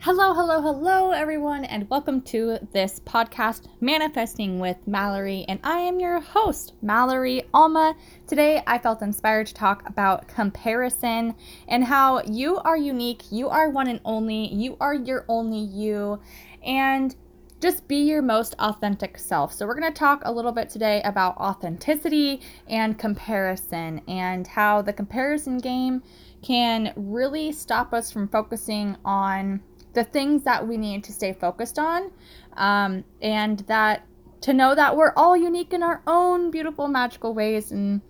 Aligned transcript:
Hello, 0.00 0.32
hello, 0.32 0.62
hello, 0.62 1.10
everyone, 1.10 1.64
and 1.64 1.90
welcome 1.90 2.22
to 2.22 2.56
this 2.70 3.00
podcast, 3.00 3.66
Manifesting 3.80 4.60
with 4.60 4.76
Mallory. 4.86 5.44
And 5.48 5.58
I 5.64 5.78
am 5.80 5.98
your 5.98 6.20
host, 6.20 6.74
Mallory 6.80 7.42
Alma. 7.52 7.96
Today, 8.28 8.62
I 8.64 8.78
felt 8.78 9.02
inspired 9.02 9.48
to 9.48 9.54
talk 9.54 9.82
about 9.88 10.28
comparison 10.28 11.34
and 11.66 11.82
how 11.82 12.22
you 12.22 12.58
are 12.58 12.76
unique, 12.76 13.24
you 13.32 13.48
are 13.48 13.70
one 13.70 13.88
and 13.88 14.00
only, 14.04 14.54
you 14.54 14.76
are 14.80 14.94
your 14.94 15.24
only 15.28 15.58
you, 15.58 16.20
and 16.64 17.16
just 17.60 17.88
be 17.88 17.96
your 17.96 18.22
most 18.22 18.54
authentic 18.60 19.18
self. 19.18 19.52
So, 19.52 19.66
we're 19.66 19.78
going 19.78 19.92
to 19.92 19.98
talk 19.98 20.22
a 20.24 20.32
little 20.32 20.52
bit 20.52 20.70
today 20.70 21.02
about 21.04 21.36
authenticity 21.38 22.40
and 22.68 22.96
comparison 22.96 24.00
and 24.06 24.46
how 24.46 24.80
the 24.80 24.92
comparison 24.92 25.58
game 25.58 26.04
can 26.40 26.92
really 26.94 27.50
stop 27.50 27.92
us 27.92 28.12
from 28.12 28.28
focusing 28.28 28.96
on 29.04 29.60
the 29.98 30.04
things 30.04 30.44
that 30.44 30.64
we 30.64 30.76
need 30.76 31.02
to 31.02 31.12
stay 31.12 31.32
focused 31.32 31.76
on, 31.76 32.12
um, 32.56 33.02
and 33.20 33.58
that 33.66 34.06
to 34.42 34.52
know 34.52 34.72
that 34.72 34.96
we're 34.96 35.12
all 35.16 35.36
unique 35.36 35.72
in 35.72 35.82
our 35.82 36.02
own 36.06 36.52
beautiful, 36.52 36.86
magical 36.86 37.34
ways, 37.34 37.72
and 37.72 38.00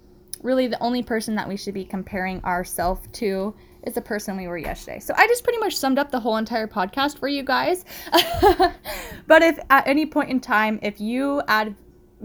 really 0.42 0.66
the 0.66 0.78
only 0.82 1.02
person 1.02 1.34
that 1.34 1.48
we 1.48 1.56
should 1.56 1.72
be 1.72 1.86
comparing 1.86 2.44
ourselves 2.44 3.08
to 3.12 3.54
is 3.84 3.94
the 3.94 4.02
person 4.02 4.36
we 4.36 4.46
were 4.48 4.58
yesterday. 4.58 5.00
So 5.00 5.14
I 5.16 5.26
just 5.28 5.44
pretty 5.44 5.60
much 5.60 5.74
summed 5.74 5.98
up 5.98 6.10
the 6.10 6.20
whole 6.20 6.36
entire 6.36 6.66
podcast 6.66 7.18
for 7.18 7.26
you 7.26 7.42
guys. 7.42 7.86
but 9.26 9.42
if 9.42 9.58
at 9.70 9.88
any 9.88 10.04
point 10.04 10.28
in 10.28 10.40
time, 10.40 10.78
if 10.82 11.00
you 11.00 11.40
add 11.48 11.74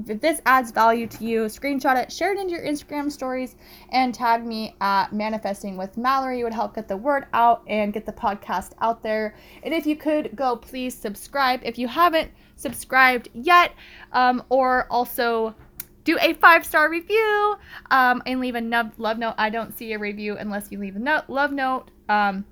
if 0.08 0.20
this 0.22 0.42
adds 0.46 0.72
value 0.72 1.08
to 1.08 1.24
you, 1.24 1.42
screenshot 1.44 2.02
it, 2.02 2.12
share 2.12 2.34
it 2.34 2.40
into 2.40 2.54
your 2.54 2.66
Instagram 2.66 3.12
stories, 3.12 3.56
and 3.90 4.14
tag 4.14 4.46
me 4.46 4.76
at 4.82 5.14
Manifesting 5.14 5.78
with 5.78 5.98
Mallory. 5.98 6.42
It 6.42 6.44
would 6.44 6.54
help 6.54 6.76
get 6.76 6.88
the 6.88 6.98
word 6.98 7.28
out 7.34 7.64
and 7.68 7.94
get 7.94 8.06
the 8.06 8.12
podcast 8.12 8.72
out 8.82 9.04
there. 9.04 9.36
And 9.64 9.74
if 9.74 9.86
you 9.86 9.96
could 9.96 10.36
go, 10.36 10.56
please 10.56 10.96
subscribe 10.96 11.62
if 11.64 11.78
you 11.78 11.88
haven't 11.88 12.32
subscribed 12.56 13.30
yet, 13.34 13.74
um, 14.12 14.44
or 14.50 14.88
also 14.90 15.56
do 16.04 16.18
a 16.20 16.34
five 16.34 16.66
star 16.66 16.90
review 16.90 17.56
um, 17.92 18.22
and 18.26 18.40
leave 18.40 18.56
a 18.56 18.92
love 18.98 19.18
note. 19.18 19.36
I 19.38 19.50
don't 19.50 19.78
see 19.78 19.94
a 19.94 20.00
review 20.00 20.38
unless 20.38 20.72
you 20.72 20.80
leave 20.80 20.96
a 20.96 21.00
note, 21.00 21.24
love 21.28 21.52
note. 21.52 21.90
Um, 22.10 22.46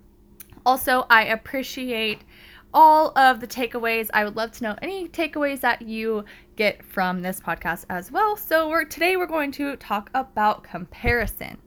also, 0.66 1.06
I 1.10 1.26
appreciate 1.26 2.22
all 2.74 3.18
of 3.18 3.40
the 3.40 3.48
takeaways. 3.48 4.10
I 4.14 4.24
would 4.24 4.36
love 4.36 4.52
to 4.54 4.64
know 4.64 4.76
any 4.82 5.08
takeaways 5.08 5.62
that 5.62 5.82
you 5.82 6.26
get 6.56 6.84
from 6.84 7.22
this 7.22 7.40
podcast 7.40 7.86
as 7.90 8.12
well. 8.12 8.36
So 8.36 8.70
we're 8.70 8.86
today 8.86 9.18
we're 9.18 9.28
going 9.28 9.52
to 9.54 9.76
talk 9.78 10.10
about 10.14 10.64
comparison. 10.64 11.58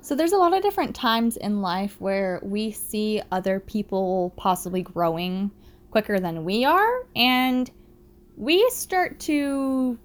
So 0.00 0.14
there's 0.14 0.32
a 0.32 0.38
lot 0.38 0.54
of 0.54 0.62
different 0.62 0.94
times 0.94 1.36
in 1.36 1.60
life 1.60 1.96
where 1.98 2.40
we 2.42 2.70
see 2.70 3.20
other 3.30 3.60
people 3.60 4.32
possibly 4.36 4.82
growing 4.82 5.50
quicker 5.90 6.18
than 6.18 6.44
we 6.44 6.64
are 6.64 7.06
and 7.14 7.70
we 8.36 8.68
start 8.70 9.18
to 9.20 9.98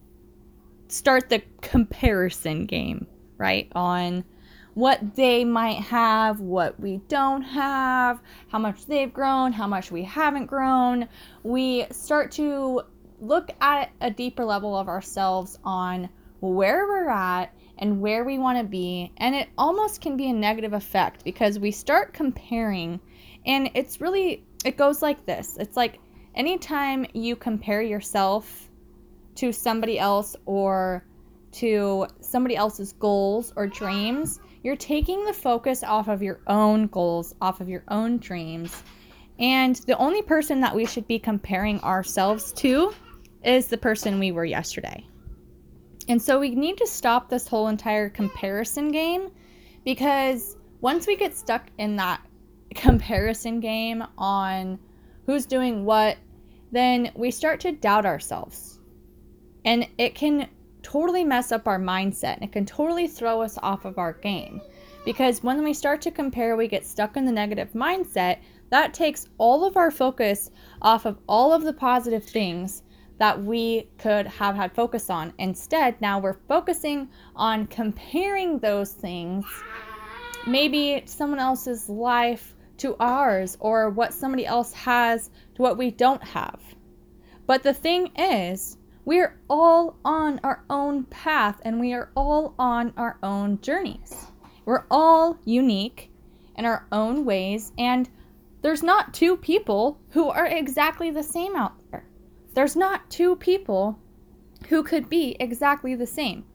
start 0.88 1.29
the 1.29 1.41
comparison 1.61 2.66
game, 2.66 3.07
right? 3.38 3.71
On 3.75 4.23
what 4.73 5.16
they 5.16 5.43
might 5.45 5.81
have, 5.81 6.39
what 6.39 6.79
we 6.79 6.97
don't 7.07 7.43
have, 7.43 8.21
how 8.47 8.59
much 8.59 8.85
they've 8.85 9.13
grown, 9.13 9.52
how 9.52 9.67
much 9.67 9.91
we 9.91 10.03
haven't 10.03 10.47
grown. 10.47 11.07
We 11.43 11.85
start 11.91 12.31
to 12.33 12.81
look 13.19 13.49
at 13.61 13.91
a 14.01 14.09
deeper 14.09 14.44
level 14.44 14.75
of 14.75 14.88
ourselves 14.88 15.59
on 15.63 16.09
where 16.39 16.88
we're 16.88 17.09
at 17.09 17.53
and 17.77 18.01
where 18.01 18.23
we 18.23 18.38
want 18.38 18.57
to 18.57 18.63
be. 18.63 19.11
And 19.17 19.35
it 19.35 19.49
almost 19.57 20.01
can 20.01 20.17
be 20.17 20.29
a 20.29 20.33
negative 20.33 20.73
effect 20.73 21.23
because 21.23 21.59
we 21.59 21.71
start 21.71 22.13
comparing. 22.13 22.99
And 23.45 23.69
it's 23.75 24.01
really, 24.01 24.44
it 24.66 24.77
goes 24.77 25.01
like 25.01 25.25
this 25.25 25.57
it's 25.59 25.77
like 25.77 25.99
anytime 26.35 27.05
you 27.13 27.35
compare 27.35 27.81
yourself 27.81 28.69
to 29.35 29.51
somebody 29.51 29.99
else 29.99 30.35
or 30.45 31.05
to 31.51 32.07
somebody 32.19 32.56
else's 32.56 32.94
goals 32.94 33.53
or 33.56 33.67
dreams, 33.67 34.39
you're 34.63 34.75
taking 34.78 35.25
the 35.25 35.34
focus 35.34 35.84
off 35.84 36.07
of 36.07 36.24
your 36.24 36.40
own 36.47 36.88
goals, 36.88 37.35
off 37.41 37.62
of 37.62 37.69
your 37.69 37.84
own 37.90 38.18
dreams. 38.18 38.84
And 39.40 39.75
the 39.75 39.97
only 39.97 40.22
person 40.22 40.62
that 40.62 40.75
we 40.75 40.85
should 40.85 41.07
be 41.07 41.19
comparing 41.19 41.81
ourselves 41.81 42.53
to 42.53 42.94
is 43.44 43.68
the 43.68 43.78
person 43.78 44.19
we 44.19 44.31
were 44.31 44.46
yesterday. 44.46 45.06
And 46.07 46.22
so 46.22 46.40
we 46.40 46.56
need 46.56 46.78
to 46.78 46.88
stop 46.88 47.29
this 47.29 47.47
whole 47.47 47.68
entire 47.68 48.09
comparison 48.09 48.91
game 48.91 49.31
because 49.84 50.57
once 50.81 51.07
we 51.07 51.16
get 51.16 51.35
stuck 51.35 51.68
in 51.78 51.95
that 51.97 52.22
comparison 52.75 53.59
game 53.59 54.03
on 54.18 54.80
who's 55.25 55.45
doing 55.45 55.85
what, 55.85 56.18
then 56.72 57.12
we 57.16 57.31
start 57.31 57.59
to 57.62 57.72
doubt 57.72 58.06
ourselves. 58.06 58.80
And 59.66 59.88
it 59.97 60.16
can 60.16 60.50
totally 60.83 61.23
mess 61.23 61.51
up 61.51 61.67
our 61.67 61.79
mindset. 61.79 62.35
And 62.35 62.44
it 62.44 62.51
can 62.51 62.66
totally 62.66 63.07
throw 63.07 63.41
us 63.41 63.57
off 63.63 63.85
of 63.85 63.97
our 63.97 64.13
game. 64.13 64.61
Because 65.05 65.44
when 65.44 65.63
we 65.63 65.73
start 65.73 66.01
to 66.01 66.11
compare, 66.11 66.55
we 66.55 66.67
get 66.67 66.85
stuck 66.85 67.17
in 67.17 67.25
the 67.25 67.31
negative 67.31 67.73
mindset. 67.73 68.39
That 68.69 68.94
takes 68.94 69.27
all 69.38 69.66
of 69.66 69.75
our 69.77 69.91
focus 69.91 70.51
off 70.81 71.05
of 71.05 71.17
all 71.27 71.53
of 71.53 71.63
the 71.63 71.73
positive 71.73 72.23
things 72.23 72.83
that 73.19 73.41
we 73.41 73.89
could 73.97 74.25
have 74.27 74.55
had 74.55 74.73
focus 74.73 75.09
on. 75.09 75.33
Instead, 75.38 75.99
now 76.01 76.19
we're 76.19 76.39
focusing 76.47 77.09
on 77.35 77.67
comparing 77.67 78.59
those 78.59 78.91
things, 78.91 79.45
maybe 80.47 81.03
someone 81.05 81.39
else's 81.39 81.88
life 81.88 82.55
to 82.77 82.95
ours, 83.00 83.55
or 83.59 83.89
what 83.89 84.13
somebody 84.13 84.45
else 84.45 84.73
has 84.73 85.29
to 85.55 85.61
what 85.61 85.77
we 85.77 85.91
don't 85.91 86.23
have. 86.23 86.59
But 87.45 87.61
the 87.61 87.73
thing 87.73 88.07
is, 88.17 88.77
we're 89.06 89.38
all 89.50 89.97
on 90.06 90.40
our 90.44 90.64
own 90.69 91.03
path 91.06 91.59
and 91.66 91.80
we 91.80 91.94
are 91.94 92.09
all 92.16 92.56
on 92.58 92.94
our 92.96 93.18
own 93.22 93.59
journeys. 93.62 94.28
We're 94.66 94.86
all 94.90 95.38
unique 95.44 96.09
in 96.56 96.66
our 96.66 96.88
own 96.91 97.25
ways, 97.25 97.74
and 97.78 98.09
there's 98.62 98.84
not 98.84 99.13
two 99.13 99.36
people 99.36 100.00
who 100.12 100.30
are 100.30 100.46
exactly 100.46 101.12
the 101.12 101.24
same 101.24 101.56
out 101.56 101.74
there. 101.92 102.06
There's 102.53 102.75
not 102.75 103.09
two 103.09 103.36
people 103.36 104.00
who 104.69 104.84
could 104.84 105.09
be 105.09 105.36
exactly 105.40 105.96
the 105.96 106.08
same. 106.08 106.46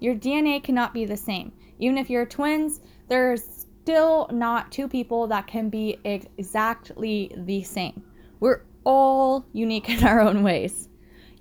Your 0.00 0.16
DNA 0.16 0.62
cannot 0.62 0.92
be 0.92 1.04
the 1.04 1.16
same. 1.16 1.52
Even 1.78 1.98
if 1.98 2.10
you're 2.10 2.26
twins, 2.26 2.80
there's 3.08 3.66
still 3.82 4.28
not 4.32 4.72
two 4.72 4.88
people 4.88 5.28
that 5.28 5.46
can 5.46 5.68
be 5.68 5.98
exactly 6.04 7.30
the 7.36 7.62
same. 7.62 8.02
We're 8.40 8.62
all 8.84 9.44
unique 9.52 9.88
in 9.90 10.02
our 10.04 10.20
own 10.20 10.42
ways. 10.42 10.88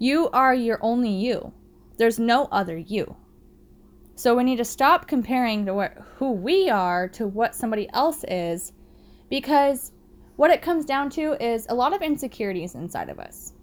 You 0.01 0.31
are 0.31 0.55
your 0.55 0.79
only 0.81 1.11
you. 1.11 1.53
There's 1.97 2.17
no 2.17 2.45
other 2.45 2.75
you. 2.75 3.17
So 4.15 4.35
we 4.35 4.43
need 4.43 4.55
to 4.55 4.65
stop 4.65 5.07
comparing 5.07 5.67
to 5.67 5.75
what, 5.75 5.95
who 6.15 6.31
we 6.31 6.71
are 6.71 7.07
to 7.09 7.27
what 7.27 7.53
somebody 7.53 7.87
else 7.93 8.25
is 8.27 8.73
because 9.29 9.91
what 10.37 10.49
it 10.49 10.63
comes 10.63 10.85
down 10.85 11.11
to 11.11 11.33
is 11.39 11.67
a 11.69 11.75
lot 11.75 11.93
of 11.93 12.01
insecurities 12.01 12.73
inside 12.73 13.09
of 13.09 13.19
us. 13.19 13.53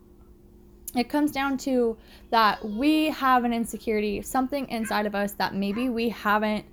It 0.95 1.09
comes 1.09 1.33
down 1.33 1.59
to 1.59 1.97
that 2.31 2.65
we 2.65 3.07
have 3.07 3.43
an 3.43 3.53
insecurity, 3.53 4.23
something 4.23 4.69
inside 4.69 5.07
of 5.07 5.17
us 5.17 5.33
that 5.33 5.57
maybe 5.57 5.89
we 5.89 6.09
haven't 6.09 6.65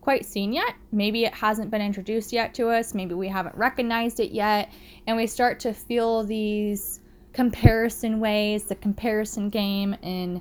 quite 0.00 0.24
seen 0.24 0.54
yet. 0.54 0.72
Maybe 0.90 1.24
it 1.24 1.34
hasn't 1.34 1.70
been 1.70 1.82
introduced 1.82 2.32
yet 2.32 2.54
to 2.54 2.70
us. 2.70 2.94
Maybe 2.94 3.12
we 3.12 3.28
haven't 3.28 3.56
recognized 3.56 4.20
it 4.20 4.30
yet. 4.30 4.72
And 5.06 5.18
we 5.18 5.26
start 5.26 5.60
to 5.60 5.74
feel 5.74 6.24
these 6.24 7.00
comparison 7.36 8.18
ways, 8.18 8.64
the 8.64 8.74
comparison 8.74 9.50
game, 9.50 9.94
and 10.02 10.40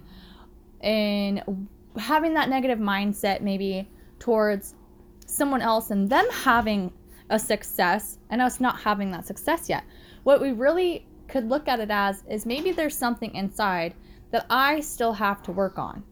and 0.80 1.68
having 1.98 2.34
that 2.36 2.48
negative 2.48 2.80
mindset 2.80 3.42
maybe 3.42 3.90
towards 4.18 4.76
someone 5.26 5.62
else 5.62 5.92
and 5.92 6.10
them 6.10 6.26
having 6.32 6.94
a 7.30 7.38
success 7.38 8.18
and 8.30 8.42
us 8.42 8.62
not 8.62 8.80
having 8.80 9.12
that 9.12 9.26
success 9.26 9.68
yet. 9.68 9.84
What 10.24 10.42
we 10.42 10.54
really 10.54 11.06
could 11.28 11.50
look 11.50 11.68
at 11.68 11.82
it 11.82 11.92
as 11.92 12.24
is 12.30 12.46
maybe 12.46 12.72
there's 12.72 12.98
something 12.98 13.36
inside 13.36 13.94
that 14.32 14.46
I 14.50 14.80
still 14.80 15.14
have 15.14 15.44
to 15.44 15.52
work 15.52 15.78
on. 15.78 16.04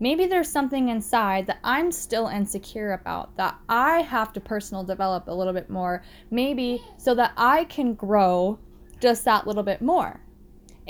Maybe 0.00 0.26
there's 0.26 0.48
something 0.48 0.88
inside 0.88 1.46
that 1.46 1.58
I'm 1.62 1.92
still 1.92 2.26
insecure 2.26 2.94
about 2.94 3.36
that 3.36 3.56
I 3.68 4.00
have 4.00 4.32
to 4.32 4.40
personal 4.40 4.82
develop 4.82 5.28
a 5.28 5.34
little 5.34 5.52
bit 5.52 5.70
more, 5.70 6.02
maybe 6.32 6.82
so 6.96 7.14
that 7.14 7.32
I 7.36 7.64
can 7.64 7.94
grow 7.94 8.58
just 8.98 9.24
that 9.24 9.46
little 9.46 9.62
bit 9.62 9.82
more 9.82 10.21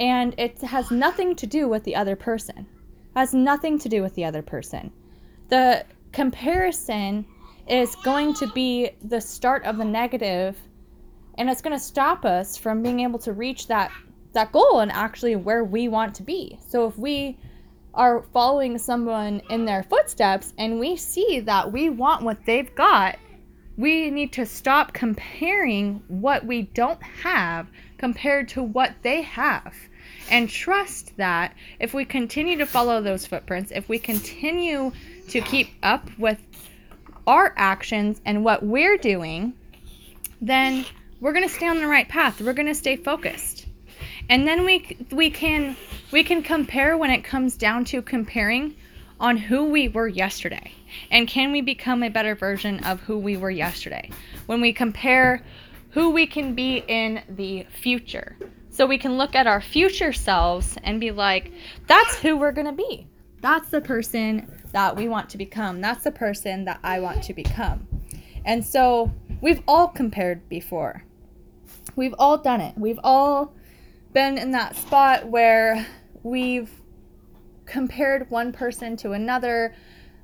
and 0.03 0.35
it 0.37 0.61
has 0.63 0.91
nothing 0.91 1.37
to 1.37 1.47
do 1.47 1.69
with 1.69 1.85
the 1.85 1.95
other 1.95 2.17
person. 2.17 2.67
Has 3.15 3.33
nothing 3.33 3.79
to 3.79 3.89
do 3.89 4.03
with 4.03 4.17
the 4.17 4.25
other 4.25 4.43
person. 4.43 4.91
The 5.49 5.87
comparison 6.11 7.25
is 7.69 7.95
going 8.03 8.35
to 8.35 8.49
be 8.49 8.91
the 9.05 9.21
start 9.21 9.65
of 9.65 9.77
the 9.77 9.85
negative 9.85 10.57
and 11.39 11.49
it's 11.49 11.63
going 11.63 11.79
to 11.79 11.83
stop 11.83 12.25
us 12.25 12.57
from 12.57 12.83
being 12.83 12.99
able 12.99 13.21
to 13.21 13.33
reach 13.33 13.69
that 13.69 13.93
that 14.33 14.51
goal 14.51 14.81
and 14.81 14.91
actually 14.91 15.37
where 15.37 15.63
we 15.63 15.87
want 15.87 16.17
to 16.17 16.25
be. 16.25 16.59
So 16.67 16.89
if 16.89 16.99
we 16.99 17.39
are 17.95 18.25
following 18.33 18.79
someone 18.79 19.41
in 19.51 19.67
their 19.67 19.85
footsteps 19.85 20.53
and 20.59 20.81
we 20.81 20.97
see 20.97 21.39
that 21.41 21.71
we 21.71 21.91
want 21.91 22.25
what 22.25 22.45
they've 22.45 22.75
got, 22.75 23.19
we 23.77 24.11
need 24.11 24.33
to 24.33 24.47
stop 24.47 24.95
comparing 24.95 26.03
what 26.09 26.45
we 26.45 26.63
don't 26.63 27.03
have 27.03 27.69
compared 27.99 28.49
to 28.49 28.65
what 28.65 28.95
they 29.03 29.23
have 29.23 29.75
and 30.33 30.49
trust 30.49 31.15
that 31.19 31.55
if 31.79 31.93
we 31.93 32.07
continue 32.07 32.57
to 32.57 32.67
follow 32.67 33.03
those 33.03 33.27
footprints, 33.27 33.71
if 33.71 33.89
we 33.89 33.99
continue 33.99 34.91
to 35.29 35.41
keep 35.43 35.69
up 35.83 36.09
with 36.19 36.41
our 37.27 37.55
actions 37.57 38.21
and 38.25 38.43
what 38.43 38.65
we're 38.65 38.97
doing, 38.97 39.53
then 40.41 40.85
we're 41.21 41.35
going 41.35 41.47
to 41.47 41.55
stay 41.55 41.69
on 41.69 41.77
the 41.77 41.87
right 41.87 42.09
path. 42.09 42.41
We're 42.41 42.55
going 42.55 42.67
to 42.67 42.75
stay 42.75 42.97
focused. 42.97 43.67
And 44.29 44.49
then 44.49 44.65
we 44.65 44.97
we 45.11 45.31
can 45.31 45.77
we 46.11 46.25
can 46.25 46.43
compare 46.43 46.97
when 46.97 47.11
it 47.11 47.23
comes 47.23 47.57
down 47.57 47.85
to 47.87 48.01
comparing 48.01 48.75
on 49.21 49.37
who 49.37 49.67
we 49.67 49.89
were 49.89 50.09
yesterday. 50.09 50.73
And 51.11 51.29
can 51.29 51.53
we 51.53 51.61
become 51.61 52.03
a 52.03 52.09
better 52.09 52.35
version 52.35 52.85
of 52.85 53.01
who 53.01 53.19
we 53.19 53.37
were 53.37 53.51
yesterday? 53.51 54.11
When 54.47 54.61
we 54.61 54.73
compare 54.73 55.45
who 55.91 56.11
we 56.11 56.27
can 56.27 56.55
be 56.55 56.83
in 56.89 57.23
the 57.29 57.67
future. 57.71 58.37
So 58.73 58.87
we 58.87 58.97
can 58.97 59.19
look 59.19 59.35
at 59.35 59.47
our 59.47 59.61
future 59.61 60.15
selves 60.15 60.79
and 60.83 60.99
be 60.99 61.11
like, 61.11 61.53
that's 61.87 62.19
who 62.19 62.39
we're 62.39 62.53
going 62.53 62.67
to 62.67 62.73
be. 62.73 63.07
That's 63.43 63.69
the 63.69 63.83
person 63.83 64.51
that 64.73 64.97
we 64.97 65.09
want 65.09 65.29
to 65.31 65.39
become. 65.39 65.83
That's 65.83 66.05
the 66.05 66.11
person 66.11 66.65
that 66.65 66.81
I 66.83 66.99
want 66.99 67.23
to 67.25 67.35
become. 67.35 67.87
And 68.47 68.65
so 68.65 69.13
we've 69.43 69.63
all 69.69 69.89
compared 69.89 70.49
before. 70.49 71.05
We've 71.97 72.15
all 72.19 72.39
done 72.39 72.63
it. 72.63 72.75
We've 72.79 72.99
all 73.05 73.55
been 74.15 74.39
in 74.39 74.53
that 74.53 74.75
spot 74.75 75.27
where 75.27 75.87
we've 76.23 76.71
compared 77.67 78.31
one 78.31 78.53
person 78.53 78.97
to 78.99 79.13
another. 79.13 79.75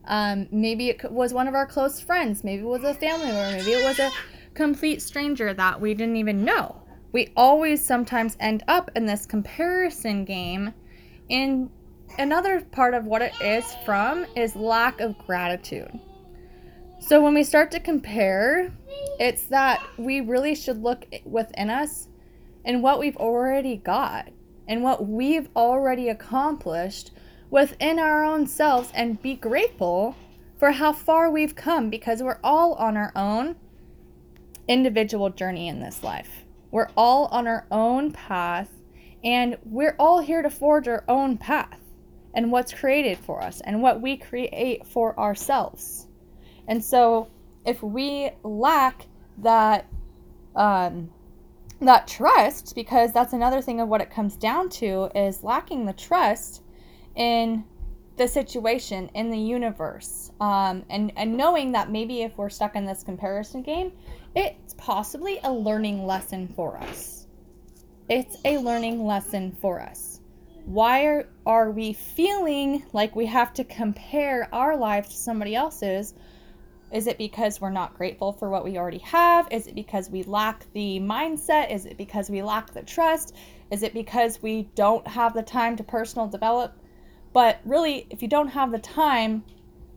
Um, 0.07 0.49
maybe 0.51 0.89
it 0.89 1.13
was 1.13 1.35
one 1.35 1.49
of 1.49 1.55
our 1.55 1.67
close 1.67 2.01
friends. 2.01 2.45
Maybe 2.45 2.63
it 2.63 2.67
was 2.67 2.83
a 2.83 2.95
family 2.95 3.27
member. 3.27 3.59
Maybe 3.59 3.73
it 3.73 3.85
was 3.85 3.99
a 3.99 4.11
complete 4.55 5.03
stranger 5.03 5.53
that 5.53 5.79
we 5.79 5.93
didn't 5.93 6.17
even 6.17 6.47
know. 6.47 6.83
We 7.13 7.33
always 7.37 7.85
sometimes 7.85 8.37
end 8.39 8.65
up 8.69 8.91
in 8.95 9.07
this 9.07 9.27
comparison 9.27 10.25
game. 10.25 10.75
And 11.31 11.71
another 12.19 12.61
part 12.61 12.95
of 12.95 13.05
what 13.05 13.23
it 13.23 13.33
is 13.41 13.65
from 13.85 14.27
is 14.37 14.55
lack 14.55 15.01
of 15.01 15.17
gratitude. 15.19 15.99
So 17.01 17.23
when 17.23 17.35
we 17.35 17.45
start 17.45 17.71
to 17.71 17.81
compare, 17.81 18.73
it's 19.19 19.45
that 19.45 19.83
we 19.97 20.21
really 20.21 20.55
should 20.55 20.83
look 20.83 21.07
within 21.25 21.71
us 21.71 22.09
and 22.65 22.83
what 22.83 22.99
we've 22.99 23.17
already 23.17 23.77
got 23.77 24.29
and 24.67 24.83
what 24.83 25.09
we've 25.09 25.49
already 25.57 26.09
accomplished 26.09 27.13
within 27.51 27.99
our 27.99 28.25
own 28.25 28.47
selves 28.47 28.91
and 28.95 29.23
be 29.23 29.35
grateful 29.35 30.15
for 30.59 30.73
how 30.73 30.93
far 30.93 31.31
we've 31.31 31.55
come 31.55 31.89
because 31.89 32.23
we're 32.23 32.41
all 32.45 32.75
on 32.75 32.97
our 32.97 33.13
own 33.17 33.57
individual 34.67 35.31
journey 35.31 35.69
in 35.69 35.81
this 35.81 36.03
life. 36.03 36.45
We're 36.71 36.91
all 36.97 37.27
on 37.27 37.47
our 37.47 37.67
own 37.71 38.13
path 38.13 38.71
and 39.25 39.57
we're 39.65 39.97
all 39.99 40.21
here 40.21 40.43
to 40.43 40.51
forge 40.51 40.87
our 40.89 41.05
own 41.09 41.39
path 41.39 41.81
and 42.35 42.53
what's 42.53 42.73
created 42.73 43.19
for 43.19 43.43
us 43.43 43.61
and 43.63 43.83
what 43.83 44.01
we 44.01 44.17
create 44.17 44.87
for 44.87 45.19
ourselves. 45.19 46.07
And 46.69 46.85
so 46.85 47.29
if 47.67 47.83
we 47.83 48.31
lack 48.43 49.07
that 49.39 49.87
um, 50.55 51.11
that 51.81 52.09
trust 52.09 52.75
because 52.75 53.13
that's 53.13 53.33
another 53.33 53.63
thing 53.63 53.81
of 53.81 53.89
what 53.89 54.01
it 54.01 54.11
comes 54.11 54.37
down 54.37 54.69
to 54.69 55.11
is 55.15 55.45
lacking 55.45 55.87
the 55.87 55.93
trust 55.93 56.63
in 57.15 57.65
the 58.19 58.29
situation 58.29 59.11
in 59.15 59.31
the 59.31 59.39
universe 59.39 60.31
um, 60.41 60.85
and 60.91 61.13
and 61.17 61.37
knowing 61.37 61.73
that 61.73 61.91
maybe 61.91 62.23
if 62.23 62.37
we're 62.37 62.49
stuck 62.49 62.77
in 62.77 62.85
this 62.85 63.03
comparison 63.03 63.63
game 63.63 63.93
it's 64.35 64.75
possibly 64.75 65.39
a 65.45 65.53
learning 65.53 66.05
lesson 66.05 66.49
for 66.55 66.77
us 66.79 67.27
it's 68.09 68.37
a 68.45 68.59
learning 68.59 69.05
lesson 69.05 69.57
for 69.61 69.81
us 69.81 70.21
why 70.65 71.05
are, 71.07 71.29
are 71.47 71.71
we 71.71 71.95
feeling 71.95 72.85
like 72.93 73.17
we 73.17 73.25
have 73.25 73.55
to 73.55 73.65
compare 73.65 74.53
our 74.53 74.77
life 74.77 75.09
to 75.09 75.17
somebody 75.17 75.55
else's 75.55 76.15
is 76.91 77.07
it 77.07 77.19
because 77.19 77.61
we're 77.61 77.71
not 77.71 77.95
grateful 77.95 78.33
for 78.33 78.49
what 78.49 78.65
we 78.65 78.79
already 78.79 78.99
have? 78.99 79.47
Is 79.51 79.67
it 79.67 79.75
because 79.75 80.09
we 80.09 80.23
lack 80.23 80.65
the 80.73 80.99
mindset? 81.01 81.71
Is 81.71 81.85
it 81.85 81.99
because 81.99 82.31
we 82.31 82.43
lack 82.43 82.73
the 82.73 82.83
trust? 82.83 83.37
Is 83.71 83.83
it 83.83 83.93
because 83.93 84.43
we 84.43 84.71
don't 84.75 85.07
have 85.07 85.35
the 85.35 85.43
time 85.43 85.77
to 85.77 85.85
personal 85.85 86.29
develop? 86.29 86.81
But 87.33 87.61
really, 87.65 88.07
if 88.11 88.23
you 88.23 88.29
don't 88.29 88.49
have 88.49 88.73
the 88.73 88.79
time, 88.79 89.45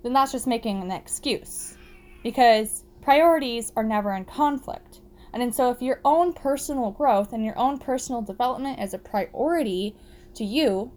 then 0.04 0.14
that's 0.14 0.32
just 0.32 0.48
making 0.48 0.82
an 0.82 0.92
excuse 0.92 1.78
because 2.24 2.84
priorities 3.02 3.72
are 3.76 3.84
never 3.84 4.14
in 4.14 4.26
conflict. 4.26 5.02
And, 5.34 5.42
and 5.42 5.56
so, 5.56 5.72
if 5.72 5.82
your 5.82 6.02
own 6.04 6.34
personal 6.34 6.92
growth 6.92 7.32
and 7.32 7.46
your 7.46 7.58
own 7.58 7.78
personal 7.78 8.22
development 8.22 8.80
is 8.80 8.94
a 8.94 9.00
priority 9.00 9.96
to 10.36 10.44
you, 10.44 10.92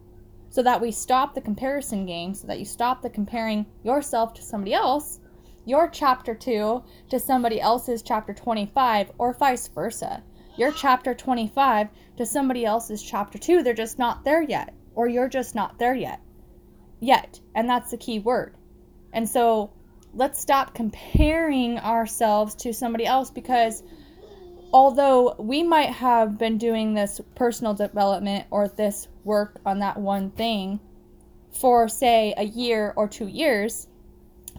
so 0.51 0.63
that 0.63 0.81
we 0.81 0.91
stop 0.91 1.35
the 1.35 1.41
comparison 1.41 2.07
game, 2.07 2.35
so 2.35 2.47
that 2.47 2.59
you 2.59 2.65
stop 2.65 3.03
the 3.03 3.11
comparing 3.11 3.67
yourself 3.83 4.35
to 4.35 4.43
somebody 4.43 4.75
else, 4.75 5.21
your 5.65 5.89
chapter 5.89 6.35
2 6.35 6.83
to 7.11 7.19
somebody 7.19 7.61
else's 7.61 8.03
chapter 8.03 8.35
25 8.35 9.13
or 9.19 9.33
vice 9.35 9.69
versa. 9.69 10.23
Your 10.57 10.71
chapter 10.71 11.15
25 11.15 11.89
to 12.17 12.27
somebody 12.27 12.65
else's 12.65 13.03
chapter 13.03 13.39
2, 13.39 13.63
they're 13.63 13.75
just 13.75 13.99
not 13.99 14.25
there 14.25 14.43
yet 14.43 14.75
or 14.95 15.09
you're 15.09 15.29
just 15.29 15.55
not 15.55 15.79
there 15.79 15.95
yet. 15.95 16.21
Yet, 17.01 17.41
and 17.55 17.69
that's 17.69 17.91
the 17.91 17.97
key 17.97 18.19
word. 18.19 18.55
And 19.13 19.29
so 19.29 19.73
let's 20.15 20.41
stop 20.41 20.75
comparing 20.75 21.79
ourselves 21.79 22.55
to 22.55 22.73
somebody 22.73 23.05
else 23.05 23.31
because 23.31 23.83
although 24.73 25.35
we 25.39 25.63
might 25.63 25.91
have 25.91 26.39
been 26.39 26.59
doing 26.59 26.95
this 26.95 27.21
personal 27.35 27.75
development 27.75 28.47
or 28.51 28.69
this 28.69 29.09
work 29.25 29.61
on 29.67 29.79
that 29.81 29.99
one 29.99 30.31
thing 30.31 30.81
for 31.53 31.89
say 31.89 32.35
a 32.37 32.45
year 32.45 32.93
or 32.97 33.09
2 33.09 33.29
years, 33.29 33.89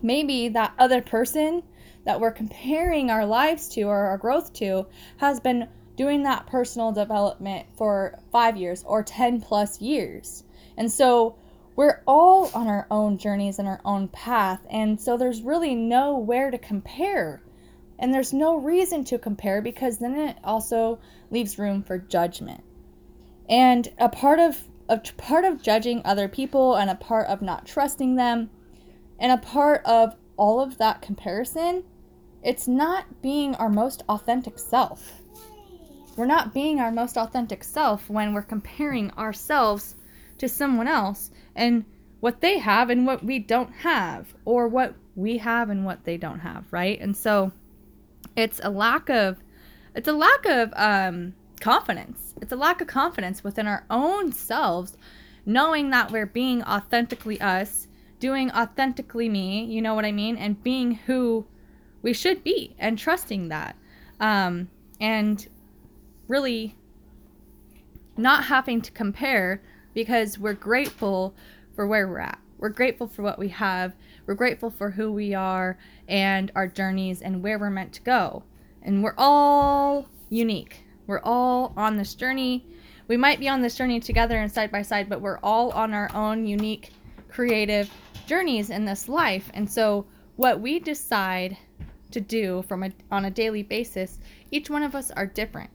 maybe 0.02 0.50
that 0.50 0.74
other 0.78 1.02
person 1.02 1.64
that 2.06 2.20
we're 2.20 2.32
comparing 2.32 3.10
our 3.10 3.26
lives 3.26 3.68
to 3.70 3.84
or 3.84 4.06
our 4.06 4.18
growth 4.18 4.54
to 4.54 4.86
has 5.18 5.40
been 5.40 5.68
doing 5.96 6.24
that 6.24 6.48
personal 6.48 6.92
development 6.92 7.68
for 7.78 8.20
five 8.32 8.58
years 8.58 8.84
or 8.86 9.04
10 9.04 9.42
plus 9.42 9.82
years. 9.82 10.44
And 10.78 10.92
so 10.92 11.38
we're 11.76 12.02
all 12.08 12.50
on 12.54 12.68
our 12.68 12.88
own 12.90 13.18
journeys 13.18 13.60
and 13.60 13.68
our 13.68 13.82
own 13.84 14.08
path. 14.10 14.66
And 14.70 15.00
so 15.00 15.18
there's 15.18 15.42
really 15.42 15.76
nowhere 15.76 16.52
to 16.52 16.58
compare. 16.58 17.42
And 18.00 18.14
there's 18.14 18.34
no 18.34 18.56
reason 18.58 19.04
to 19.06 19.18
compare 19.18 19.62
because 19.62 20.00
then 20.00 20.16
it 20.16 20.38
also 20.44 21.00
leaves 21.32 21.60
room 21.60 21.84
for 21.84 21.98
judgment. 21.98 22.64
And 23.50 23.92
a 23.98 24.10
part 24.10 24.40
of 24.40 24.68
a 24.88 24.98
part 24.98 25.46
of 25.46 25.64
judging 25.64 26.02
other 26.06 26.28
people 26.28 26.76
and 26.76 26.90
a 26.90 26.96
part 26.96 27.28
of 27.28 27.42
not 27.42 27.66
trusting 27.66 28.16
them 28.16 28.52
and 29.20 29.32
a 29.32 29.38
part 29.38 29.84
of 29.84 30.16
all 30.38 30.60
of 30.60 30.78
that 30.78 31.02
comparison, 31.02 31.84
it's 32.44 32.68
not 32.68 33.22
being 33.22 33.56
our 33.56 33.70
most 33.70 34.04
authentic 34.08 34.60
self. 34.60 35.22
We're 36.16 36.26
not 36.26 36.54
being 36.54 36.80
our 36.80 36.92
most 36.92 37.18
authentic 37.18 37.64
self 37.64 38.10
when 38.10 38.34
we're 38.34 38.42
comparing 38.42 39.12
ourselves 39.12 39.96
to 40.38 40.48
someone 40.48 40.88
else 40.88 41.32
and 41.56 41.86
what 42.20 42.42
they 42.42 42.58
have 42.60 42.90
and 42.90 43.06
what 43.06 43.24
we 43.24 43.40
don't 43.40 43.72
have, 43.72 44.34
or 44.46 44.68
what 44.68 44.96
we 45.16 45.38
have 45.38 45.70
and 45.70 45.86
what 45.86 46.04
they 46.06 46.18
don't 46.18 46.40
have, 46.40 46.66
right? 46.72 47.00
And 47.00 47.16
so 47.16 47.52
it's 48.36 48.60
a 48.64 48.70
lack 48.70 49.10
of 49.10 49.38
it's 49.94 50.08
a 50.08 50.14
lack 50.14 50.46
of 50.46 50.74
um, 50.76 51.34
confidence. 51.62 52.34
It's 52.42 52.52
a 52.52 52.58
lack 52.58 52.82
of 52.82 52.88
confidence 52.88 53.44
within 53.44 53.68
our 53.68 53.86
own 53.90 54.32
selves, 54.32 54.98
knowing 55.46 55.90
that 55.92 56.12
we're 56.12 56.26
being 56.26 56.64
authentically 56.64 57.40
us 57.40 57.88
doing 58.20 58.52
authentically 58.52 59.30
me, 59.30 59.66
you 59.66 59.82
know 59.82 59.94
what 59.94 60.06
I 60.06 60.12
mean? 60.12 60.38
And 60.38 60.62
being 60.64 60.96
who 60.96 61.46
we 62.02 62.14
should 62.14 62.44
be 62.44 62.76
and 62.80 62.98
trusting 62.98 63.50
that. 63.50 63.76
Um, 64.20 64.70
and 65.00 65.46
really 66.28 66.76
not 68.18 68.46
having 68.46 68.82
to 68.82 68.92
compare 68.92 69.62
because 69.94 70.40
we're 70.40 70.54
grateful 70.54 71.36
for 71.76 71.86
where 71.88 72.08
we're 72.08 72.20
at. 72.20 72.40
We're 72.58 72.70
grateful 72.70 73.08
for 73.08 73.22
what 73.22 73.38
we 73.38 73.50
have. 73.50 73.94
We're 74.26 74.36
grateful 74.36 74.70
for 74.70 74.92
who 74.92 75.12
we 75.12 75.34
are 75.34 75.78
and 76.08 76.52
our 76.56 76.68
journeys 76.68 77.22
and 77.22 77.44
where 77.44 77.60
we're 77.60 77.70
meant 77.70 77.94
to 77.94 78.02
go. 78.02 78.44
And 78.82 79.04
we're 79.04 79.16
all 79.18 80.10
unique. 80.30 80.86
We're 81.08 81.22
all 81.22 81.74
on 81.76 81.98
this 81.98 82.16
journey. 82.16 82.66
We 83.08 83.18
might 83.18 83.40
be 83.40 83.50
on 83.50 83.62
this 83.62 83.76
journey 83.76 84.00
together 84.00 84.38
and 84.38 84.52
side 84.52 84.72
by 84.72 84.82
side, 84.82 85.10
but 85.10 85.22
we're 85.22 85.40
all 85.40 85.72
on 85.72 85.94
our 85.94 86.10
own 86.16 86.48
unique, 86.48 86.92
creative 87.30 87.92
journeys 88.26 88.70
in 88.70 88.86
this 88.86 89.08
life. 89.08 89.52
And 89.54 89.70
so, 89.70 90.06
what 90.38 90.60
we 90.60 90.80
decide 90.80 91.58
to 92.12 92.20
do 92.20 92.64
from 92.68 92.84
a, 92.84 92.92
on 93.12 93.26
a 93.26 93.32
daily 93.32 93.64
basis, 93.64 94.20
each 94.52 94.70
one 94.70 94.84
of 94.84 94.96
us 94.96 95.12
are 95.12 95.26
different. 95.26 95.70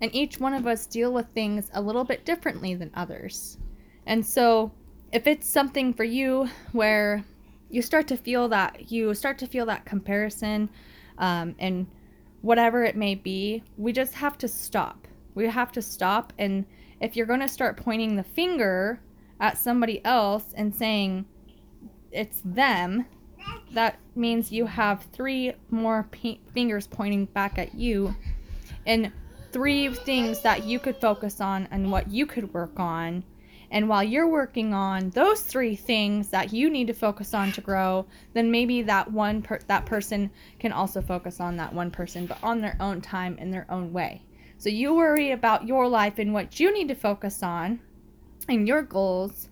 And 0.00 0.14
each 0.14 0.40
one 0.40 0.54
of 0.54 0.66
us 0.66 0.86
deal 0.86 1.12
with 1.12 1.26
things 1.34 1.70
a 1.74 1.80
little 1.80 2.04
bit 2.04 2.24
differently 2.24 2.74
than 2.74 2.90
others. 2.94 3.58
And 4.06 4.24
so, 4.24 4.72
if 5.12 5.26
it's 5.26 5.48
something 5.48 5.92
for 5.92 6.04
you 6.04 6.48
where 6.72 7.24
you 7.68 7.82
start 7.82 8.06
to 8.08 8.16
feel 8.16 8.48
that 8.48 8.90
you 8.90 9.14
start 9.14 9.38
to 9.38 9.46
feel 9.46 9.66
that 9.66 9.84
comparison 9.84 10.70
um, 11.18 11.54
and 11.58 11.86
whatever 12.42 12.84
it 12.84 12.96
may 12.96 13.14
be, 13.14 13.62
we 13.76 13.92
just 13.92 14.14
have 14.14 14.38
to 14.38 14.48
stop. 14.48 15.06
We 15.34 15.46
have 15.46 15.72
to 15.72 15.82
stop. 15.82 16.32
And 16.38 16.64
if 17.00 17.16
you're 17.16 17.26
going 17.26 17.40
to 17.40 17.48
start 17.48 17.76
pointing 17.76 18.16
the 18.16 18.24
finger 18.24 19.00
at 19.40 19.58
somebody 19.58 20.04
else 20.04 20.44
and 20.54 20.74
saying 20.74 21.26
it's 22.10 22.40
them, 22.44 23.06
that 23.72 23.98
means 24.14 24.52
you 24.52 24.66
have 24.66 25.06
three 25.12 25.52
more 25.70 26.08
p- 26.10 26.40
fingers 26.52 26.86
pointing 26.86 27.26
back 27.26 27.58
at 27.58 27.74
you 27.74 28.14
and 28.86 29.12
three 29.52 29.88
things 29.88 30.40
that 30.42 30.64
you 30.64 30.78
could 30.78 30.96
focus 30.96 31.40
on 31.40 31.68
and 31.70 31.90
what 31.90 32.10
you 32.10 32.26
could 32.26 32.52
work 32.54 32.78
on 32.78 33.24
and 33.72 33.88
while 33.88 34.02
you're 34.02 34.28
working 34.28 34.74
on 34.74 35.10
those 35.10 35.42
three 35.42 35.76
things 35.76 36.28
that 36.30 36.52
you 36.52 36.70
need 36.70 36.88
to 36.88 36.92
focus 36.92 37.34
on 37.34 37.52
to 37.52 37.60
grow, 37.60 38.04
then 38.32 38.50
maybe 38.50 38.82
that 38.82 39.12
one 39.12 39.42
per- 39.42 39.60
that 39.68 39.86
person 39.86 40.30
can 40.58 40.72
also 40.72 41.00
focus 41.00 41.38
on 41.38 41.56
that 41.56 41.72
one 41.72 41.90
person, 41.90 42.26
but 42.26 42.38
on 42.42 42.60
their 42.60 42.76
own 42.80 43.00
time 43.00 43.38
in 43.38 43.50
their 43.50 43.66
own 43.70 43.92
way. 43.92 44.22
So 44.58 44.68
you 44.68 44.94
worry 44.94 45.30
about 45.30 45.68
your 45.68 45.86
life 45.86 46.18
and 46.18 46.34
what 46.34 46.58
you 46.58 46.72
need 46.72 46.88
to 46.88 46.94
focus 46.94 47.42
on 47.42 47.80
and 48.48 48.66
your 48.66 48.82
goals 48.82 49.48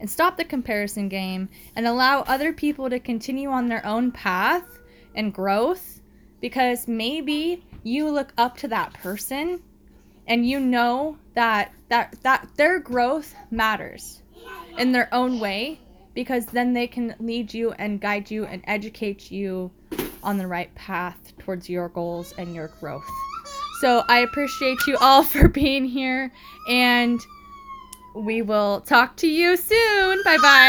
and 0.00 0.10
stop 0.10 0.36
the 0.36 0.44
comparison 0.44 1.08
game 1.08 1.48
and 1.76 1.86
allow 1.86 2.22
other 2.22 2.52
people 2.52 2.90
to 2.90 2.98
continue 2.98 3.50
on 3.50 3.68
their 3.68 3.86
own 3.86 4.10
path 4.10 4.80
and 5.14 5.32
growth 5.32 6.00
because 6.40 6.88
maybe 6.88 7.64
you 7.82 8.08
look 8.08 8.32
up 8.36 8.56
to 8.58 8.68
that 8.68 8.92
person 8.94 9.60
and 10.26 10.46
you 10.46 10.60
know 10.60 11.16
that 11.34 11.72
that 11.88 12.14
that 12.22 12.48
their 12.56 12.78
growth 12.78 13.34
matters 13.50 14.22
in 14.78 14.92
their 14.92 15.12
own 15.12 15.40
way 15.40 15.80
because 16.14 16.46
then 16.46 16.72
they 16.72 16.86
can 16.86 17.14
lead 17.18 17.52
you 17.52 17.72
and 17.72 18.00
guide 18.00 18.30
you 18.30 18.44
and 18.44 18.62
educate 18.66 19.30
you 19.30 19.70
on 20.22 20.38
the 20.38 20.46
right 20.46 20.74
path 20.74 21.32
towards 21.38 21.68
your 21.68 21.88
goals 21.88 22.34
and 22.38 22.54
your 22.54 22.68
growth. 22.80 23.08
So 23.80 24.04
I 24.08 24.18
appreciate 24.18 24.86
you 24.86 24.96
all 25.00 25.22
for 25.24 25.48
being 25.48 25.84
here 25.84 26.32
and 26.68 27.20
we 28.14 28.42
will 28.42 28.80
talk 28.82 29.16
to 29.18 29.28
you 29.28 29.56
soon. 29.56 30.22
Bye 30.24 30.38
bye. 30.38 30.58